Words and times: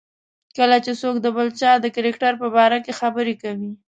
کله 0.57 0.77
چې 0.85 0.91
څوک 1.01 1.15
د 1.21 1.27
بل 1.37 1.47
چا 1.59 1.71
د 1.81 1.85
کرکټر 1.95 2.33
په 2.41 2.47
باره 2.55 2.77
کې 2.85 2.97
خبرې 3.01 3.35
کوي. 3.43 3.71